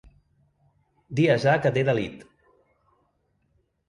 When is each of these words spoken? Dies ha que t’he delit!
Dies 1.19 1.45
ha 1.51 1.53
que 1.65 1.71
t’he 1.75 1.83
delit! 1.89 2.23